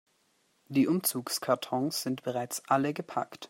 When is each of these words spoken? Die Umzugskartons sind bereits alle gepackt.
Die 0.65 0.87
Umzugskartons 0.87 2.01
sind 2.01 2.23
bereits 2.23 2.67
alle 2.67 2.91
gepackt. 2.91 3.39